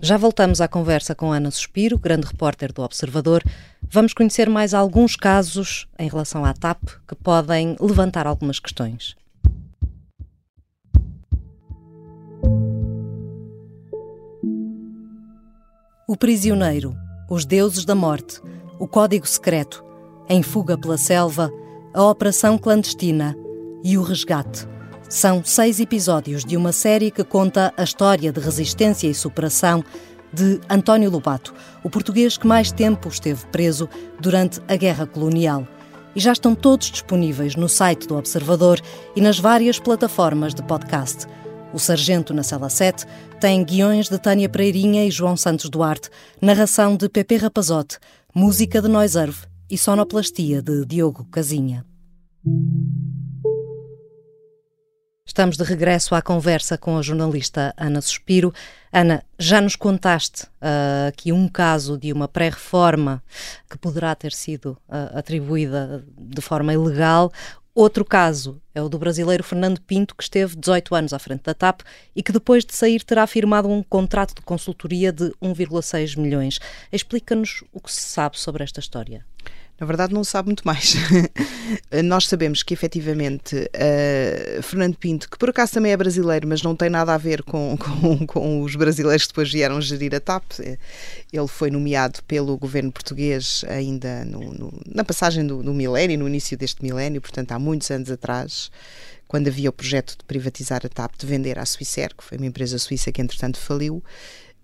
Já 0.00 0.18
voltamos 0.18 0.60
à 0.60 0.68
conversa 0.68 1.14
com 1.14 1.32
Ana 1.32 1.50
Suspiro, 1.50 1.98
grande 1.98 2.26
repórter 2.26 2.70
do 2.70 2.82
Observador. 2.82 3.42
Vamos 3.82 4.12
conhecer 4.12 4.48
mais 4.48 4.74
alguns 4.74 5.16
casos 5.16 5.88
em 5.98 6.06
relação 6.08 6.44
à 6.44 6.52
TAP 6.52 6.82
que 7.08 7.14
podem 7.14 7.76
levantar 7.80 8.26
algumas 8.26 8.58
questões. 8.58 9.16
O 16.06 16.16
Prisioneiro, 16.16 16.94
Os 17.30 17.46
Deuses 17.46 17.86
da 17.86 17.94
Morte, 17.94 18.40
O 18.78 18.86
Código 18.86 19.26
Secreto, 19.26 19.82
Em 20.28 20.42
Fuga 20.42 20.76
pela 20.76 20.98
Selva, 20.98 21.50
A 21.94 22.02
Operação 22.02 22.58
Clandestina 22.58 23.34
e 23.82 23.96
O 23.96 24.02
Resgate. 24.02 24.75
São 25.08 25.42
seis 25.44 25.78
episódios 25.78 26.44
de 26.44 26.56
uma 26.56 26.72
série 26.72 27.12
que 27.12 27.22
conta 27.22 27.72
a 27.76 27.84
história 27.84 28.32
de 28.32 28.40
resistência 28.40 29.06
e 29.06 29.14
superação 29.14 29.84
de 30.32 30.60
António 30.68 31.10
Lobato, 31.10 31.54
o 31.84 31.88
português 31.88 32.36
que 32.36 32.46
mais 32.46 32.72
tempo 32.72 33.08
esteve 33.08 33.46
preso 33.46 33.88
durante 34.20 34.60
a 34.66 34.74
Guerra 34.74 35.06
Colonial. 35.06 35.66
E 36.14 36.20
já 36.20 36.32
estão 36.32 36.56
todos 36.56 36.90
disponíveis 36.90 37.54
no 37.54 37.68
site 37.68 38.08
do 38.08 38.16
Observador 38.16 38.80
e 39.14 39.20
nas 39.20 39.38
várias 39.38 39.78
plataformas 39.78 40.52
de 40.52 40.62
podcast. 40.62 41.26
O 41.72 41.78
Sargento 41.78 42.34
na 42.34 42.42
Cela 42.42 42.68
7 42.68 43.06
tem 43.40 43.62
guiões 43.62 44.08
de 44.08 44.18
Tânia 44.18 44.48
Pereirinha 44.48 45.06
e 45.06 45.10
João 45.10 45.36
Santos 45.36 45.70
Duarte, 45.70 46.10
narração 46.42 46.96
de 46.96 47.08
Pepe 47.08 47.36
Rapazote, 47.36 47.98
música 48.34 48.82
de 48.82 48.88
Noiserve 48.88 49.46
e 49.70 49.78
sonoplastia 49.78 50.60
de 50.60 50.84
Diogo 50.84 51.24
Casinha. 51.30 51.84
Estamos 55.36 55.58
de 55.58 55.64
regresso 55.64 56.14
à 56.14 56.22
conversa 56.22 56.78
com 56.78 56.96
a 56.96 57.02
jornalista 57.02 57.74
Ana 57.76 58.00
Suspiro. 58.00 58.54
Ana, 58.90 59.22
já 59.38 59.60
nos 59.60 59.76
contaste 59.76 60.44
uh, 60.44 61.08
aqui 61.08 61.30
um 61.30 61.46
caso 61.46 61.98
de 61.98 62.10
uma 62.10 62.26
pré-reforma 62.26 63.22
que 63.68 63.76
poderá 63.76 64.14
ter 64.14 64.32
sido 64.32 64.78
uh, 64.88 65.18
atribuída 65.18 66.02
de 66.18 66.40
forma 66.40 66.72
ilegal. 66.72 67.30
Outro 67.74 68.02
caso 68.02 68.62
é 68.74 68.80
o 68.80 68.88
do 68.88 68.98
brasileiro 68.98 69.44
Fernando 69.44 69.78
Pinto, 69.82 70.14
que 70.14 70.22
esteve 70.22 70.56
18 70.56 70.94
anos 70.94 71.12
à 71.12 71.18
frente 71.18 71.42
da 71.42 71.52
TAP 71.52 71.82
e 72.14 72.22
que 72.22 72.32
depois 72.32 72.64
de 72.64 72.74
sair 72.74 73.04
terá 73.04 73.26
firmado 73.26 73.68
um 73.68 73.82
contrato 73.82 74.36
de 74.36 74.40
consultoria 74.40 75.12
de 75.12 75.24
1,6 75.42 76.18
milhões. 76.18 76.58
Explica-nos 76.90 77.62
o 77.74 77.80
que 77.82 77.92
se 77.92 78.00
sabe 78.00 78.40
sobre 78.40 78.64
esta 78.64 78.80
história. 78.80 79.22
Na 79.78 79.86
verdade, 79.86 80.14
não 80.14 80.24
sabe 80.24 80.48
muito 80.48 80.62
mais. 80.64 80.94
Nós 82.04 82.26
sabemos 82.26 82.62
que, 82.62 82.72
efetivamente, 82.72 83.56
uh, 83.56 84.62
Fernando 84.62 84.96
Pinto, 84.96 85.28
que 85.28 85.36
por 85.36 85.50
acaso 85.50 85.74
também 85.74 85.92
é 85.92 85.96
brasileiro, 85.96 86.48
mas 86.48 86.62
não 86.62 86.74
tem 86.74 86.88
nada 86.88 87.12
a 87.12 87.18
ver 87.18 87.42
com, 87.42 87.76
com, 87.78 88.26
com, 88.26 88.62
os 88.62 88.74
brasileiros 88.74 89.24
que 89.24 89.32
depois 89.32 89.52
vieram 89.52 89.80
gerir 89.80 90.14
a 90.14 90.20
TAP, 90.20 90.44
eh, 90.60 90.78
ele 91.30 91.48
foi 91.48 91.70
nomeado 91.70 92.22
pelo 92.22 92.56
governo 92.56 92.90
português 92.90 93.64
ainda 93.68 94.24
no, 94.24 94.40
no, 94.54 94.82
na 94.86 95.04
passagem 95.04 95.46
do, 95.46 95.62
do 95.62 95.74
milénio, 95.74 96.18
no 96.18 96.28
início 96.28 96.56
deste 96.56 96.82
milénio, 96.82 97.20
portanto, 97.20 97.52
há 97.52 97.58
muitos 97.58 97.90
anos 97.90 98.10
atrás 98.10 98.70
quando 99.28 99.48
havia 99.48 99.68
o 99.68 99.72
projeto 99.72 100.16
de 100.18 100.24
privatizar 100.24 100.82
a 100.84 100.88
TAP, 100.88 101.16
de 101.18 101.26
vender 101.26 101.58
à 101.58 101.66
Swissair, 101.66 102.14
que 102.16 102.22
foi 102.22 102.38
uma 102.38 102.46
empresa 102.46 102.78
suíça 102.78 103.10
que 103.10 103.20
entretanto 103.20 103.58
faliu, 103.58 104.02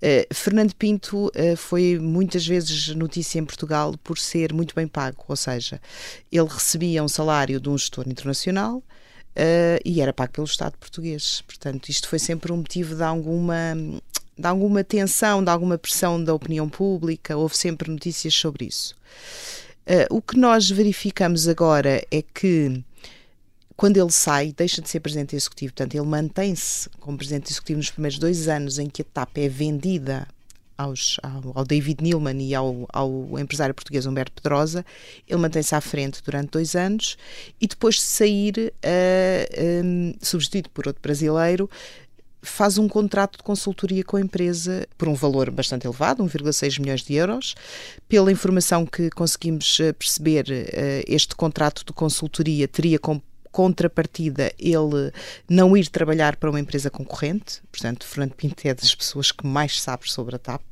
Uh, 0.02 0.35
Fernando 0.35 0.75
Pinto 0.75 1.26
uh, 1.26 1.56
foi 1.56 1.97
muitas 1.97 2.44
vezes 2.44 2.88
notícia 2.88 3.38
em 3.38 3.44
Portugal 3.44 3.94
por 4.02 4.18
ser 4.18 4.52
muito 4.52 4.75
bem 4.75 4.88
pago, 4.88 5.25
ou 5.28 5.37
seja, 5.37 5.80
ele 6.30 6.49
recebia 6.49 7.04
um 7.04 7.09
salário 7.09 7.61
de 7.61 7.68
um 7.68 7.78
gestor 7.78 8.09
internacional 8.09 8.78
uh, 8.78 9.80
e 9.85 10.00
era 10.00 10.12
pago 10.12 10.32
pelo 10.32 10.47
Estado 10.47 10.76
português. 10.76 11.44
Portanto, 11.47 11.88
isto 11.88 12.09
foi 12.09 12.18
sempre 12.18 12.50
um 12.50 12.56
motivo 12.56 12.97
de 12.97 13.02
alguma, 13.04 13.76
de 14.37 14.47
alguma 14.49 14.82
tensão, 14.82 15.44
de 15.44 15.50
alguma 15.50 15.78
pressão 15.78 16.23
da 16.23 16.35
opinião 16.35 16.68
pública, 16.68 17.37
houve 17.37 17.56
sempre 17.56 17.88
notícias 17.88 18.35
sobre 18.35 18.64
isso. 18.64 18.97
o 20.11 20.21
que 20.21 20.37
nós 20.37 20.68
verificamos 20.68 21.47
agora 21.47 22.04
é 22.11 22.23
que 22.23 22.82
quando 23.76 23.97
ele 23.97 24.11
sai, 24.11 24.52
deixa 24.52 24.81
de 24.83 24.88
ser 24.88 25.00
presidente 25.00 25.37
executivo. 25.37 25.73
Portanto, 25.73 25.95
ele 25.95 26.07
mantém-se 26.07 26.88
como 27.00 27.17
presidente 27.17 27.50
executivo 27.50 27.79
nos 27.79 27.91
primeiros 27.91 28.19
dois 28.19 28.49
anos 28.49 28.79
em 28.79 28.88
que 28.88 29.02
a 29.02 29.05
TAP 29.05 29.38
é 29.38 29.49
vendida 29.49 30.26
aos, 30.76 31.19
ao, 31.23 31.52
ao, 31.55 31.64
David 31.64 32.02
Nilman 32.02 32.41
e 32.41 32.55
ao, 32.55 32.87
ao, 32.93 33.38
empresário 33.38 33.75
português 33.75 34.07
Humberto 34.07 34.33
Pedrosa. 34.43 34.85
Ele 35.29 35.41
mantém-se 35.41 35.75
à 35.75 35.81
frente 35.81 36.23
durante 36.25 36.50
dois 36.50 36.75
anos 36.75 37.17
e 37.61 37.67
depois 37.67 37.97
de 37.97 38.02
sair, 38.02 38.73
uh, 38.85 39.85
um, 39.85 40.14
substituído 40.21 40.71
por 40.71 40.87
outro 40.87 41.00
brasileiro, 41.00 41.71
faz 42.43 42.76
um 42.76 42.88
contrato 42.88 43.37
de 43.37 43.45
consultoria 43.45 44.02
com 44.02 44.17
a 44.17 44.21
empresa 44.21 44.87
por 44.99 45.07
um 45.07 45.14
valor 45.14 45.49
bastante 45.50 45.87
elevado, 45.87 46.25
1,6 46.25 46.81
milhões 46.81 47.02
de 47.02 47.14
euros. 47.14 47.55
Pela 48.09 48.33
informação 48.33 48.85
que 48.85 49.09
conseguimos 49.11 49.79
eh, 49.79 49.93
perceber, 49.93 50.47
uh, 50.49 51.05
este 51.07 51.37
contrato 51.37 51.85
de 51.87 51.93
consultoria 51.93 52.67
teria 52.67 52.99
como 52.99 53.23
contrapartida 53.52 54.50
ele 54.59 55.12
não 55.49 55.76
ir 55.76 55.88
trabalhar 55.88 56.37
para 56.37 56.50
uma 56.50 56.59
empresa 56.59 56.90
concorrente. 56.90 57.62
Portanto, 57.71 58.06
Fernando 58.06 58.32
Pinto 58.32 58.66
é 58.66 58.75
das 58.75 58.94
pessoas 58.94 59.30
que 59.30 59.47
mais 59.47 59.80
sabe 59.80 60.11
sobre 60.11 60.35
a 60.35 60.38
TAP. 60.38 60.62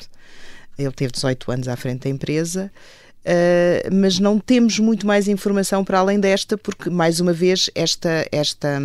Ele 0.79 0.93
teve 0.93 1.13
18 1.13 1.53
anos 1.53 1.69
à 1.69 1.77
frente 1.77 2.05
da 2.05 2.11
empresa. 2.11 2.73
Uh, 3.21 3.95
mas 3.95 4.19
não 4.19 4.39
temos 4.39 4.79
muito 4.79 5.07
mais 5.07 5.29
informação 5.29 5.85
para 5.85 5.99
além 5.99 6.19
desta, 6.19 6.57
porque, 6.57 6.89
mais 6.89 7.21
uma 7.21 7.35
vez, 7.35 7.71
esta, 7.75 8.27
esta, 8.33 8.81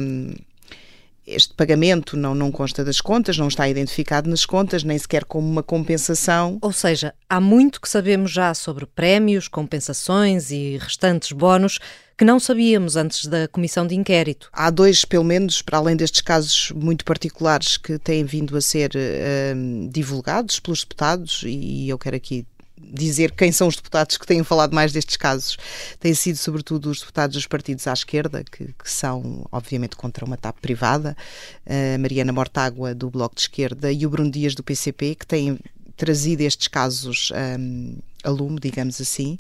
este 1.26 1.54
pagamento 1.54 2.18
não, 2.18 2.36
não 2.36 2.52
consta 2.52 2.84
das 2.84 3.00
contas, 3.00 3.38
não 3.38 3.48
está 3.48 3.68
identificado 3.70 4.30
nas 4.30 4.46
contas, 4.46 4.84
nem 4.84 4.98
sequer 4.98 5.24
como 5.24 5.50
uma 5.50 5.64
compensação. 5.64 6.58
Ou 6.62 6.74
seja, 6.74 7.14
há 7.30 7.40
muito 7.40 7.80
que 7.80 7.88
sabemos 7.88 8.30
já 8.32 8.54
sobre 8.54 8.86
prémios, 8.86 9.48
compensações 9.48 10.52
e 10.52 10.78
restantes 10.78 11.32
bónus 11.32 11.80
que 12.18 12.24
não 12.24 12.40
sabíamos 12.40 12.96
antes 12.96 13.26
da 13.26 13.48
comissão 13.48 13.86
de 13.86 13.96
inquérito. 13.96 14.50
Há 14.54 14.70
dois, 14.70 15.04
pelo 15.04 15.24
menos, 15.24 15.62
para 15.62 15.78
além 15.78 15.96
destes 15.96 16.22
casos 16.22 16.72
muito 16.72 17.04
particulares 17.04 17.78
que 17.78 18.00
têm 18.00 18.24
vindo 18.24 18.56
a 18.56 18.62
ser 18.62 18.92
uh, 18.96 19.90
divulgados 19.90 20.60
pelos 20.60 20.82
deputados, 20.82 21.44
e 21.46 21.90
eu 21.90 21.98
quero 21.98 22.16
aqui 22.16 22.46
dizer 22.78 23.32
quem 23.32 23.52
são 23.52 23.68
os 23.68 23.76
deputados 23.76 24.18
que 24.18 24.26
têm 24.26 24.44
falado 24.44 24.74
mais 24.74 24.94
destes 24.94 25.18
casos. 25.18 25.58
Têm 26.00 26.14
sido, 26.14 26.38
sobretudo, 26.38 26.90
os 26.90 27.00
deputados 27.00 27.36
dos 27.36 27.48
partidos 27.48 27.88
à 27.88 27.94
esquerda, 27.94 28.44
que, 28.44 28.66
que 28.66 28.90
são, 28.90 29.46
obviamente, 29.52 29.96
contra 29.96 30.24
uma 30.24 30.38
TAP 30.38 30.58
privada, 30.62 31.18
a 31.66 31.98
Mariana 31.98 32.32
Mortágua, 32.32 32.94
do 32.94 33.10
Bloco 33.10 33.36
de 33.36 33.42
Esquerda, 33.42 33.92
e 33.92 34.06
o 34.06 34.10
Bruno 34.10 34.32
Dias, 34.32 34.56
do 34.56 34.64
PCP, 34.64 35.16
que 35.16 35.28
têm 35.28 35.60
trazido 35.98 36.42
estes 36.42 36.68
casos 36.68 37.32
um, 37.60 37.98
a 38.26 38.30
lume, 38.30 38.60
digamos 38.60 39.00
assim. 39.00 39.38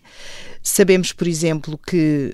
Sabemos, 0.61 1.11
por 1.11 1.27
exemplo, 1.27 1.77
que 1.77 2.33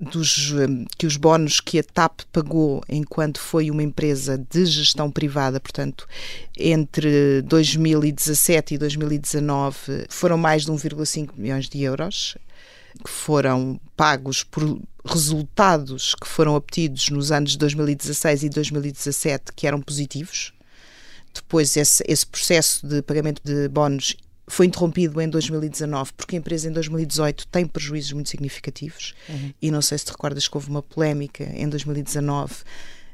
dos, 0.00 0.52
que 0.96 1.06
os 1.06 1.16
bónus 1.16 1.60
que 1.60 1.78
a 1.78 1.84
TAP 1.84 2.22
pagou 2.32 2.82
enquanto 2.88 3.38
foi 3.38 3.70
uma 3.70 3.82
empresa 3.82 4.38
de 4.50 4.66
gestão 4.66 5.10
privada, 5.10 5.60
portanto, 5.60 6.06
entre 6.56 7.42
2017 7.42 8.74
e 8.74 8.78
2019, 8.78 10.06
foram 10.08 10.36
mais 10.36 10.64
de 10.64 10.72
1,5 10.72 11.30
milhões 11.36 11.68
de 11.68 11.82
euros 11.82 12.36
que 13.04 13.10
foram 13.10 13.78
pagos 13.96 14.42
por 14.42 14.80
resultados 15.04 16.14
que 16.14 16.26
foram 16.26 16.54
obtidos 16.54 17.08
nos 17.10 17.30
anos 17.30 17.52
de 17.52 17.58
2016 17.58 18.42
e 18.42 18.48
2017 18.48 19.52
que 19.54 19.66
eram 19.66 19.80
positivos. 19.80 20.52
Depois 21.32 21.76
esse, 21.76 22.02
esse 22.06 22.26
processo 22.26 22.86
de 22.86 23.00
pagamento 23.02 23.40
de 23.44 23.68
bónus 23.68 24.16
foi 24.48 24.66
interrompido 24.66 25.20
em 25.20 25.28
2019 25.28 26.12
porque 26.16 26.36
a 26.36 26.38
empresa 26.38 26.68
em 26.68 26.72
2018 26.72 27.46
tem 27.48 27.66
prejuízos 27.66 28.12
muito 28.12 28.30
significativos 28.30 29.14
uhum. 29.28 29.52
e 29.60 29.70
não 29.70 29.82
sei 29.82 29.98
se 29.98 30.06
te 30.06 30.12
recordas 30.12 30.48
que 30.48 30.56
houve 30.56 30.70
uma 30.70 30.82
polémica 30.82 31.44
em 31.44 31.68
2019 31.68 32.54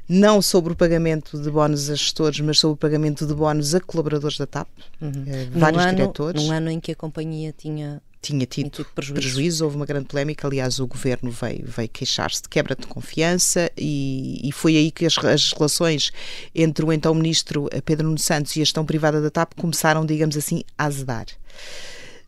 não 0.07 0.41
sobre 0.41 0.73
o 0.73 0.75
pagamento 0.75 1.41
de 1.41 1.49
bónus 1.49 1.89
a 1.89 1.95
gestores, 1.95 2.39
mas 2.39 2.59
sobre 2.59 2.75
o 2.75 2.77
pagamento 2.77 3.25
de 3.25 3.33
bónus 3.33 3.73
a 3.73 3.81
colaboradores 3.81 4.37
da 4.37 4.45
TAP, 4.45 4.67
uhum. 5.01 5.11
eh, 5.27 5.47
vários 5.51 5.81
num 5.81 5.89
ano, 5.89 5.97
diretores. 5.97 6.43
Num 6.43 6.51
ano 6.51 6.69
em 6.69 6.79
que 6.79 6.91
a 6.91 6.95
companhia 6.95 7.51
tinha 7.57 8.01
tinha 8.25 8.45
tido, 8.45 8.69
tido 8.69 8.87
prejuízo. 8.93 9.21
prejuízo. 9.21 9.63
houve 9.65 9.75
uma 9.75 9.85
grande 9.85 10.07
polémica. 10.07 10.47
Aliás, 10.47 10.79
o 10.79 10.87
governo 10.87 11.29
veio, 11.31 11.65
veio 11.67 11.89
queixar-se 11.89 12.41
de 12.41 12.49
quebra 12.49 12.75
de 12.75 12.87
confiança 12.87 13.71
e, 13.77 14.41
e 14.47 14.51
foi 14.51 14.75
aí 14.75 14.91
que 14.91 15.05
as, 15.05 15.17
as, 15.17 15.51
relações 15.53 16.11
entre 16.53 16.83
o 16.83 16.91
então 16.91 17.13
ministro 17.13 17.69
Pedro 17.83 18.07
Nuno 18.07 18.19
Santos 18.19 18.55
e 18.55 18.61
a 18.61 18.63
gestão 18.63 18.85
privada 18.85 19.21
da 19.21 19.29
TAP 19.29 19.53
começaram, 19.55 20.05
digamos 20.05 20.35
assim, 20.35 20.63
a 20.77 20.85
azedar. 20.85 21.25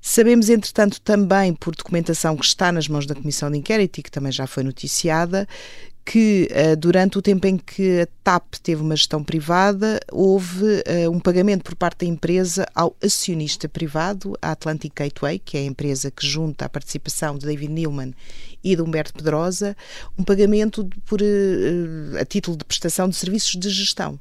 Sabemos, 0.02 0.50
entretanto, 0.50 1.02
também 1.02 1.54
por 1.54 1.76
documentação 1.76 2.38
que 2.38 2.46
está 2.46 2.72
nas 2.72 2.88
mãos 2.88 3.06
da 3.06 3.16
Comissão 3.16 3.52
de 3.52 3.58
Inquérito 3.58 4.00
e 4.00 4.04
que 4.04 4.12
também 4.12 4.32
já 4.32 4.48
foi 4.48 4.64
noticiada, 4.64 5.48
que 6.08 6.48
uh, 6.52 6.78
durante 6.78 7.18
o 7.18 7.22
tempo 7.22 7.46
em 7.48 7.58
que 7.58 8.00
a 8.00 8.08
TAP 8.24 8.56
teve 8.64 8.82
uma 8.82 8.96
gestão 8.96 9.22
privada, 9.22 10.00
houve 10.10 10.64
uh, 10.64 11.12
um 11.12 11.20
pagamento 11.20 11.66
por 11.66 11.76
parte 11.76 12.06
da 12.06 12.06
empresa 12.06 12.66
ao 12.74 12.96
acionista 13.04 13.68
privado, 13.68 14.34
a 14.42 14.52
Atlantic 14.52 14.94
Gateway, 14.96 15.38
que 15.38 15.58
é 15.58 15.60
a 15.60 15.66
empresa 15.66 16.10
que 16.10 16.26
junta 16.26 16.64
a 16.64 16.70
participação 16.70 17.38
de 17.38 17.46
David 17.46 17.74
Newman 17.74 18.14
e 18.64 18.74
de 18.74 18.82
Humberto 18.82 19.14
Pedrosa, 19.16 19.76
um 20.18 20.24
pagamento 20.24 20.90
por, 21.06 21.22
uh, 21.22 22.18
a 22.22 22.24
título 22.24 22.56
de 22.56 22.64
prestação 22.64 23.10
de 23.10 23.16
serviços 23.18 23.60
de 23.60 23.70
gestão. 23.70 24.18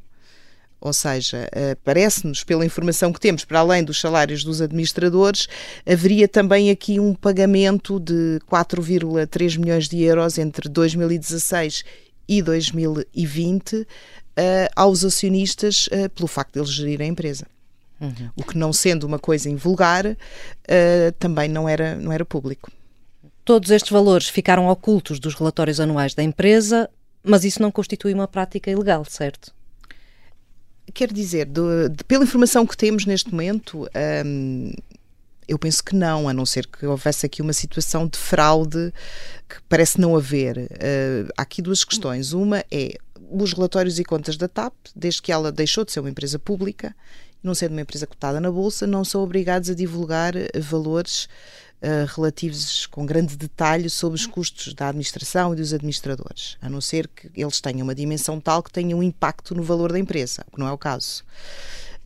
Ou 0.80 0.92
seja, 0.92 1.48
uh, 1.48 1.76
parece-nos, 1.82 2.44
pela 2.44 2.64
informação 2.64 3.12
que 3.12 3.20
temos, 3.20 3.44
para 3.44 3.60
além 3.60 3.82
dos 3.82 3.98
salários 3.98 4.44
dos 4.44 4.60
administradores, 4.60 5.48
haveria 5.86 6.28
também 6.28 6.70
aqui 6.70 7.00
um 7.00 7.14
pagamento 7.14 7.98
de 7.98 8.38
4,3 8.50 9.58
milhões 9.58 9.88
de 9.88 10.02
euros 10.02 10.38
entre 10.38 10.68
2016 10.68 11.84
e 12.28 12.42
2020 12.42 13.76
uh, 13.76 13.86
eh, 14.38 14.68
aos 14.76 15.04
acionistas 15.04 15.86
uh, 15.86 16.10
pelo 16.10 16.26
facto 16.26 16.54
de 16.54 16.58
eles 16.58 16.70
gerirem 16.70 17.08
a 17.08 17.10
empresa. 17.10 17.46
Uhum. 17.98 18.30
O 18.36 18.44
que 18.44 18.58
não 18.58 18.72
sendo 18.72 19.04
uma 19.04 19.18
coisa 19.18 19.48
invulgar, 19.48 20.04
também 21.18 21.48
não 21.48 21.66
era, 21.66 21.96
não 21.96 22.12
era 22.12 22.26
público. 22.26 22.70
Todos 23.42 23.70
estes 23.70 23.90
valores 23.90 24.28
ficaram 24.28 24.68
ocultos 24.68 25.18
dos 25.18 25.34
relatórios 25.34 25.80
anuais 25.80 26.12
da 26.12 26.22
empresa, 26.22 26.90
mas 27.22 27.42
isso 27.42 27.62
não 27.62 27.70
constitui 27.70 28.12
uma 28.12 28.28
prática 28.28 28.70
ilegal, 28.70 29.02
certo? 29.06 29.55
Quer 30.96 31.12
dizer, 31.12 31.44
de, 31.44 31.90
de, 31.90 32.04
pela 32.04 32.24
informação 32.24 32.66
que 32.66 32.74
temos 32.74 33.04
neste 33.04 33.30
momento, 33.30 33.86
um, 34.24 34.72
eu 35.46 35.58
penso 35.58 35.84
que 35.84 35.94
não, 35.94 36.26
a 36.26 36.32
não 36.32 36.46
ser 36.46 36.66
que 36.66 36.86
houvesse 36.86 37.26
aqui 37.26 37.42
uma 37.42 37.52
situação 37.52 38.08
de 38.08 38.16
fraude 38.16 38.94
que 39.46 39.56
parece 39.68 40.00
não 40.00 40.16
haver. 40.16 40.56
Uh, 40.56 41.30
há 41.36 41.42
aqui 41.42 41.60
duas 41.60 41.84
questões. 41.84 42.32
Uma 42.32 42.64
é 42.70 42.96
os 43.30 43.52
relatórios 43.52 43.98
e 43.98 44.04
contas 44.04 44.38
da 44.38 44.48
TAP, 44.48 44.72
desde 44.94 45.20
que 45.20 45.30
ela 45.30 45.52
deixou 45.52 45.84
de 45.84 45.92
ser 45.92 46.00
uma 46.00 46.08
empresa 46.08 46.38
pública, 46.38 46.96
não 47.42 47.54
sendo 47.54 47.72
uma 47.72 47.82
empresa 47.82 48.06
cotada 48.06 48.40
na 48.40 48.50
Bolsa, 48.50 48.86
não 48.86 49.04
são 49.04 49.22
obrigados 49.22 49.68
a 49.68 49.74
divulgar 49.74 50.32
valores 50.58 51.28
uh, 51.82 52.06
relativos 52.14 52.86
com 52.86 53.06
grande 53.06 53.36
detalhe 53.36 53.90
sobre 53.90 54.16
os 54.16 54.26
custos 54.26 54.74
da 54.74 54.88
administração 54.88 55.52
e 55.52 55.56
dos 55.56 55.72
administradores, 55.72 56.56
a 56.60 56.68
não 56.68 56.80
ser 56.80 57.08
que 57.08 57.30
eles 57.34 57.60
tenham 57.60 57.82
uma 57.82 57.94
dimensão 57.94 58.40
tal 58.40 58.62
que 58.62 58.72
tenha 58.72 58.96
um 58.96 59.02
impacto 59.02 59.54
no 59.54 59.62
valor 59.62 59.92
da 59.92 59.98
empresa, 59.98 60.44
o 60.48 60.52
que 60.52 60.58
não 60.58 60.68
é 60.68 60.72
o 60.72 60.78
caso. 60.78 61.24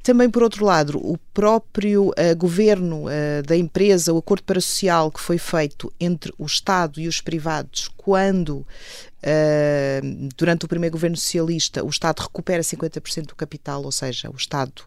Também, 0.02 0.30
por 0.30 0.42
outro 0.42 0.64
lado, 0.64 0.98
o 0.98 1.18
próprio 1.34 2.08
uh, 2.08 2.36
governo 2.36 3.04
uh, 3.04 3.42
da 3.46 3.54
empresa, 3.54 4.14
o 4.14 4.18
acordo 4.18 4.42
parasocial 4.44 5.10
que 5.10 5.20
foi 5.20 5.36
feito 5.36 5.92
entre 6.00 6.32
o 6.38 6.46
Estado 6.46 6.98
e 6.98 7.06
os 7.06 7.20
privados, 7.20 7.90
quando, 7.98 8.56
uh, 8.60 10.28
durante 10.36 10.64
o 10.64 10.68
primeiro 10.68 10.94
governo 10.94 11.18
socialista, 11.18 11.84
o 11.84 11.90
Estado 11.90 12.20
recupera 12.20 12.62
50% 12.62 13.26
do 13.26 13.34
capital, 13.34 13.84
ou 13.84 13.92
seja, 13.92 14.30
o 14.30 14.36
Estado 14.36 14.82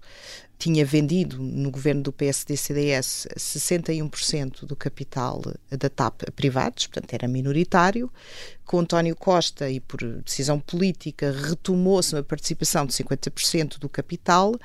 tinha 0.57 0.85
vendido 0.85 1.41
no 1.41 1.69
governo 1.69 2.03
do 2.03 2.13
PSD-CDS 2.13 3.27
61% 3.37 4.65
do 4.65 4.75
capital 4.75 5.41
da 5.69 5.89
TAP 5.89 6.23
a 6.27 6.31
privados, 6.31 6.87
portanto 6.87 7.13
era 7.13 7.27
minoritário. 7.27 8.11
Com 8.65 8.79
António 8.79 9.15
Costa 9.15 9.69
e 9.69 9.79
por 9.79 10.01
decisão 10.21 10.59
política 10.59 11.31
retomou-se 11.31 12.15
uma 12.15 12.23
participação 12.23 12.85
de 12.85 12.93
50% 12.93 13.77
do 13.77 13.89
capital, 13.89 14.55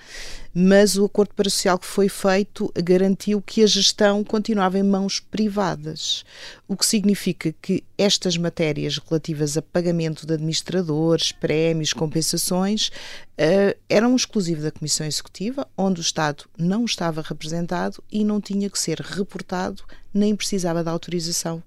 mas 0.54 0.96
o 0.96 1.04
acordo 1.04 1.34
parasocial 1.34 1.78
que 1.78 1.86
foi 1.86 2.08
feito 2.08 2.72
garantiu 2.76 3.42
que 3.42 3.62
a 3.62 3.66
gestão 3.66 4.24
continuava 4.24 4.78
em 4.78 4.82
mãos 4.82 5.20
privadas, 5.20 6.24
o 6.66 6.76
que 6.76 6.86
significa 6.86 7.54
que 7.60 7.84
estas 7.96 8.36
matérias 8.36 8.98
relativas 8.98 9.56
a 9.56 9.62
pagamento 9.62 10.26
de 10.26 10.34
administradores, 10.34 11.32
prémios, 11.32 11.92
compensações, 11.92 12.88
uh, 12.88 13.76
eram 13.88 14.14
exclusivas 14.14 14.64
da 14.64 14.70
Comissão 14.70 15.06
Executiva, 15.06 15.66
onde 15.76 16.00
o 16.00 16.02
Estado 16.02 16.44
não 16.56 16.84
estava 16.84 17.22
representado 17.22 18.02
e 18.10 18.24
não 18.24 18.40
tinha 18.40 18.70
que 18.70 18.78
ser 18.78 19.00
reportado, 19.00 19.82
nem 20.14 20.34
precisava 20.34 20.84
da 20.84 20.90
autorização 20.90 21.62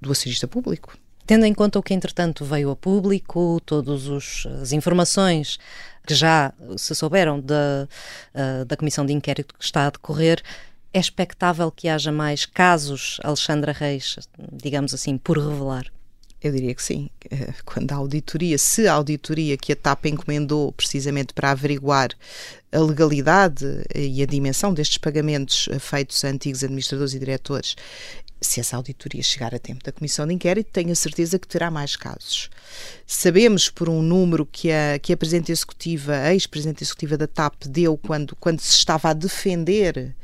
do 0.00 0.12
acionista 0.12 0.46
público. 0.46 0.96
Tendo 1.26 1.44
em 1.44 1.52
conta 1.52 1.78
o 1.78 1.82
que, 1.82 1.92
entretanto, 1.92 2.44
veio 2.44 2.70
a 2.70 2.76
público, 2.76 3.60
todas 3.66 4.08
as 4.62 4.72
informações 4.72 5.58
que 6.06 6.14
já 6.14 6.52
se 6.76 6.94
souberam 6.94 7.40
da, 7.40 7.88
uh, 8.32 8.64
da 8.64 8.76
comissão 8.76 9.04
de 9.04 9.12
inquérito 9.12 9.54
que 9.58 9.64
está 9.64 9.86
a 9.86 9.90
decorrer, 9.90 10.40
é 10.94 11.00
expectável 11.00 11.70
que 11.70 11.88
haja 11.88 12.12
mais 12.12 12.46
casos, 12.46 13.18
Alexandra 13.24 13.72
Reis, 13.72 14.16
digamos 14.52 14.94
assim, 14.94 15.18
por 15.18 15.36
revelar? 15.36 15.86
Eu 16.40 16.52
diria 16.52 16.74
que 16.74 16.82
sim. 16.82 17.10
Eh, 17.30 17.52
quando 17.64 17.90
a 17.92 17.96
auditoria, 17.96 18.56
se 18.56 18.86
a 18.86 18.92
auditoria 18.92 19.56
que 19.56 19.72
a 19.72 19.76
TAP 19.76 20.06
encomendou 20.06 20.70
precisamente 20.72 21.34
para 21.34 21.50
averiguar 21.50 22.10
a 22.70 22.78
legalidade 22.78 23.66
e 23.94 24.22
a 24.22 24.26
dimensão 24.26 24.72
destes 24.72 24.98
pagamentos 24.98 25.68
feitos 25.80 26.24
a 26.24 26.28
antigos 26.28 26.62
administradores 26.62 27.14
e 27.14 27.18
diretores, 27.18 27.76
se 28.40 28.60
essa 28.60 28.76
auditoria 28.76 29.22
chegar 29.22 29.54
a 29.54 29.58
tempo 29.58 29.84
da 29.84 29.92
comissão 29.92 30.26
de 30.26 30.34
inquérito, 30.34 30.70
tenho 30.72 30.92
a 30.92 30.94
certeza 30.94 31.38
que 31.38 31.48
terá 31.48 31.70
mais 31.70 31.96
casos. 31.96 32.50
Sabemos 33.06 33.70
por 33.70 33.88
um 33.88 34.02
número 34.02 34.46
que 34.46 34.70
a, 34.70 34.98
que 34.98 35.12
a 35.12 35.16
Presidente 35.16 35.52
Executiva, 35.52 36.14
a 36.14 36.32
ex-Presidente 36.32 36.82
Executiva 36.82 37.16
da 37.16 37.26
TAP, 37.26 37.64
deu 37.66 37.96
quando, 37.96 38.36
quando 38.36 38.60
se 38.60 38.74
estava 38.76 39.10
a 39.10 39.12
defender 39.12 40.14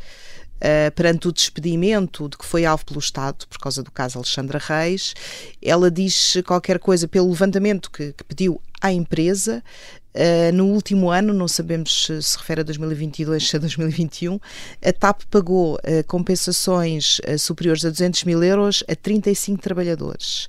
uh, 0.57 0.93
perante 0.95 1.29
o 1.29 1.33
despedimento 1.33 2.29
de 2.29 2.37
que 2.37 2.45
foi 2.45 2.65
alvo 2.65 2.85
pelo 2.85 3.01
Estado, 3.01 3.47
por 3.49 3.59
causa 3.59 3.83
do 3.83 3.91
caso 3.91 4.19
Alexandra 4.19 4.59
Reis. 4.59 5.15
Ela 5.61 5.91
diz 5.91 6.35
qualquer 6.47 6.79
coisa 6.79 7.09
pelo 7.09 7.31
levantamento 7.31 7.91
que, 7.91 8.13
que 8.13 8.25
pediu 8.25 8.61
à 8.83 8.93
empresa. 8.93 9.63
Uh, 10.15 10.53
no 10.53 10.67
último 10.67 11.11
ano, 11.11 11.33
não 11.33 11.49
sabemos 11.49 12.05
se 12.05 12.23
se 12.23 12.37
refere 12.37 12.61
a 12.61 12.65
2022 12.65 13.55
ou 13.55 13.57
a 13.57 13.61
2021, 13.61 14.41
a 14.85 14.93
TAP 14.93 15.23
pagou 15.31 15.77
uh, 15.77 16.05
compensações 16.07 17.19
uh, 17.21 17.39
superiores 17.39 17.83
a 17.85 17.89
200 17.89 18.25
mil 18.25 18.43
euros 18.43 18.85
a 18.87 18.95
35 18.95 19.63
trabalhadores. 19.63 20.49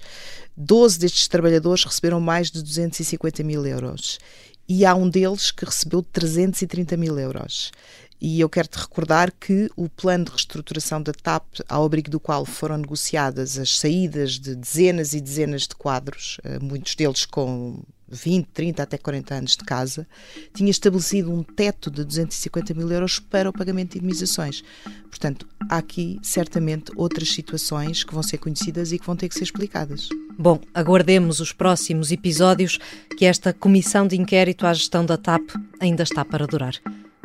12 0.57 0.99
destes 0.99 1.27
trabalhadores 1.29 1.85
receberam 1.85 2.19
mais 2.19 2.51
de 2.51 2.61
250 2.61 3.41
mil 3.43 3.65
euros 3.65 4.19
e 4.67 4.85
há 4.85 4.93
um 4.93 5.09
deles 5.09 5.49
que 5.49 5.63
recebeu 5.63 6.03
330 6.03 6.97
mil 6.97 7.17
euros. 7.17 7.71
E 8.19 8.39
eu 8.39 8.49
quero 8.49 8.67
te 8.67 8.77
recordar 8.77 9.31
que 9.31 9.69
o 9.75 9.89
plano 9.89 10.25
de 10.25 10.31
reestruturação 10.31 11.01
da 11.01 11.11
TAP, 11.11 11.43
ao 11.67 11.83
abrigo 11.83 12.09
do 12.09 12.19
qual 12.19 12.45
foram 12.45 12.77
negociadas 12.77 13.57
as 13.57 13.77
saídas 13.77 14.39
de 14.39 14.55
dezenas 14.55 15.13
e 15.13 15.19
dezenas 15.19 15.63
de 15.63 15.75
quadros, 15.75 16.39
muitos 16.61 16.95
deles 16.95 17.25
com 17.25 17.83
20, 18.13 18.47
30 18.47 18.83
até 18.83 18.97
40 18.97 19.35
anos 19.35 19.51
de 19.51 19.63
casa, 19.63 20.07
tinha 20.53 20.69
estabelecido 20.69 21.31
um 21.31 21.43
teto 21.43 21.89
de 21.89 22.03
250 22.03 22.73
mil 22.73 22.91
euros 22.91 23.19
para 23.19 23.49
o 23.49 23.53
pagamento 23.53 23.93
de 23.93 23.97
indemnizações. 23.99 24.63
Portanto, 25.09 25.47
há 25.69 25.77
aqui 25.77 26.19
certamente 26.21 26.91
outras 26.95 27.29
situações 27.29 28.03
que 28.03 28.13
vão 28.13 28.23
ser 28.23 28.37
conhecidas 28.37 28.91
e 28.91 28.99
que 28.99 29.05
vão 29.05 29.15
ter 29.15 29.29
que 29.29 29.35
ser 29.35 29.43
explicadas. 29.43 30.09
Bom, 30.37 30.59
aguardemos 30.73 31.39
os 31.39 31.51
próximos 31.51 32.11
episódios 32.11 32.79
que 33.17 33.25
esta 33.25 33.53
comissão 33.53 34.07
de 34.07 34.19
inquérito 34.19 34.65
à 34.65 34.73
gestão 34.73 35.05
da 35.05 35.17
TAP 35.17 35.49
ainda 35.79 36.03
está 36.03 36.25
para 36.25 36.47
durar. 36.47 36.75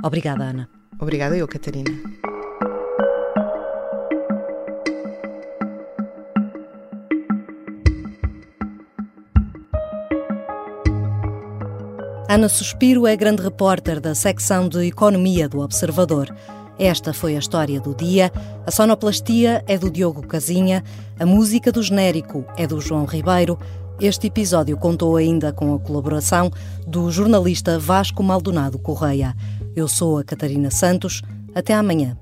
Obrigada, 0.02 0.44
Ana. 0.44 0.68
Obrigada 1.00 1.36
eu, 1.36 1.46
Catarina. 1.48 1.90
Ana 12.30 12.46
Suspiro 12.46 13.06
é 13.06 13.16
grande 13.16 13.42
repórter 13.42 14.00
da 14.00 14.14
secção 14.14 14.68
de 14.68 14.86
Economia 14.86 15.48
do 15.48 15.60
Observador. 15.60 16.28
Esta 16.78 17.14
foi 17.14 17.34
a 17.34 17.38
história 17.38 17.80
do 17.80 17.94
dia. 17.94 18.30
A 18.66 18.70
sonoplastia 18.70 19.64
é 19.66 19.78
do 19.78 19.90
Diogo 19.90 20.26
Casinha, 20.26 20.84
a 21.18 21.24
música 21.24 21.72
do 21.72 21.82
genérico 21.82 22.44
é 22.54 22.66
do 22.66 22.82
João 22.82 23.06
Ribeiro. 23.06 23.58
Este 23.98 24.26
episódio 24.26 24.76
contou 24.76 25.16
ainda 25.16 25.54
com 25.54 25.74
a 25.74 25.78
colaboração 25.78 26.52
do 26.86 27.10
jornalista 27.10 27.78
Vasco 27.78 28.22
Maldonado 28.22 28.78
Correia. 28.78 29.34
Eu 29.74 29.88
sou 29.88 30.18
a 30.18 30.22
Catarina 30.22 30.70
Santos. 30.70 31.22
Até 31.54 31.72
amanhã. 31.72 32.14